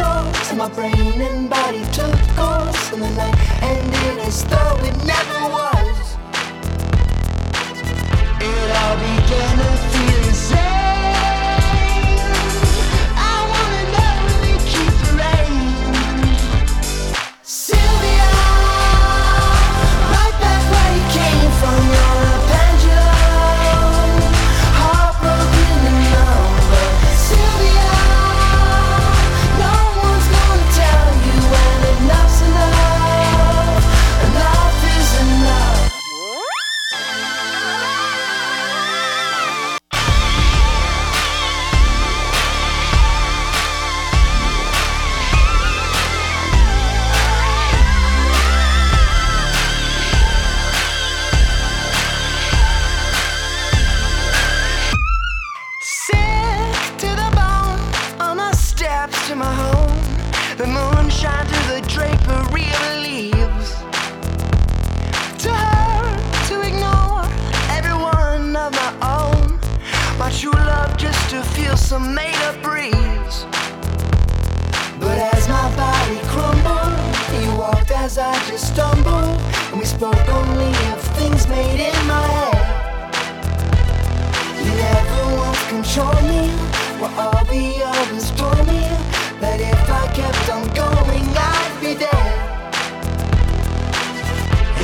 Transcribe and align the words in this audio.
floor. 0.00 0.34
So 0.44 0.56
my 0.56 0.68
brain 0.68 1.20
and 1.20 1.48
body 1.48 1.84
took 1.92 2.14
course 2.36 2.92
in 2.92 3.00
the 3.00 3.10
night, 3.10 3.36
and 3.62 3.94
it 4.06 4.28
is 4.28 4.44
though 4.44 4.76
it 4.88 4.96
never 5.04 5.40
was. 5.56 6.16
It 8.40 8.70
all 8.80 8.96
began. 8.96 9.69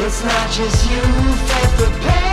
it's 0.07 0.23
not 0.23 0.51
just 0.53 0.89
you 0.89 1.03
that 1.03 1.75
prepares. 1.77 2.26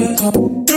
were 0.00 0.16
up. 0.22 0.69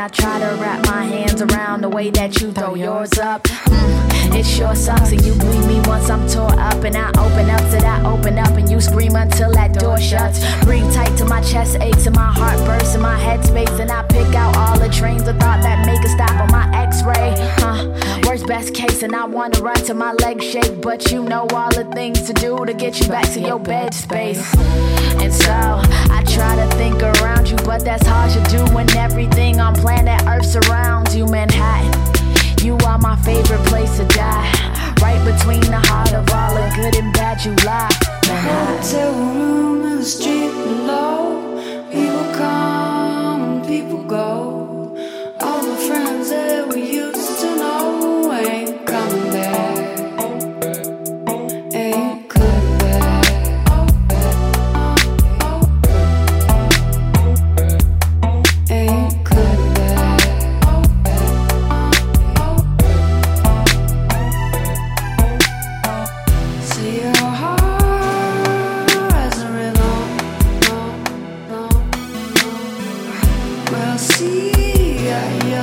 I 0.00 0.08
try 0.08 0.38
to 0.38 0.56
wrap 0.58 0.86
my 0.86 1.04
hands 1.04 1.42
around 1.42 1.82
the 1.82 1.90
way 1.90 2.08
that 2.08 2.40
you 2.40 2.52
throw 2.52 2.74
yours 2.74 3.18
up. 3.18 3.42
Mm, 3.42 4.34
it 4.34 4.46
sure 4.46 4.74
sucks, 4.74 5.12
and 5.12 5.20
you 5.26 5.34
bleed 5.34 5.66
me 5.66 5.78
once 5.84 6.08
I'm 6.08 6.26
tore 6.26 6.58
up, 6.58 6.82
and 6.84 6.96
I 6.96 7.10
open 7.10 7.50
up 7.50 7.60
till 7.70 7.84
I 7.84 8.02
open 8.10 8.38
up, 8.38 8.56
and 8.56 8.70
you 8.70 8.80
scream 8.80 9.14
until 9.14 9.52
that 9.52 9.74
door 9.74 10.00
shuts. 10.00 10.38
Breathe 10.64 10.90
tight 10.94 11.14
till 11.18 11.28
my 11.28 11.42
chest 11.42 11.76
aches, 11.82 12.06
and 12.06 12.16
my 12.16 12.32
heart 12.32 12.56
bursts, 12.64 12.94
and 12.94 13.02
my 13.02 13.20
headspace, 13.20 13.78
and 13.78 13.90
I 13.90 14.02
pick 14.04 14.34
out 14.34 14.56
all 14.56 14.78
the 14.78 14.88
trains 14.88 15.28
of 15.28 15.36
thought 15.36 15.60
that 15.60 15.84
make 15.84 16.02
a 16.02 16.08
stop 16.08 16.32
on 16.40 16.50
my 16.50 16.66
X-ray. 16.82 17.34
Huh? 17.58 18.20
Worst 18.26 18.46
best 18.46 18.72
case, 18.74 19.02
and 19.02 19.14
I 19.14 19.26
wanna 19.26 19.60
run 19.60 19.76
till 19.84 19.96
my 19.96 20.12
legs 20.12 20.46
shake, 20.46 20.80
but 20.80 21.12
you 21.12 21.22
know 21.22 21.46
all 21.52 21.68
the 21.68 21.84
things 21.92 22.22
to 22.22 22.32
do 22.32 22.64
to 22.64 22.72
get 22.72 22.98
you 23.00 23.08
back 23.08 23.30
to 23.34 23.40
your 23.40 23.58
bed 23.58 23.92
space. 23.92 24.40
And 25.20 25.34
so 25.34 25.52
I 25.52 26.24
try 26.26 26.56
to 26.56 26.66
think 26.76 27.02
around 27.02 27.50
you 27.50 27.56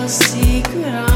secret. 0.07 1.06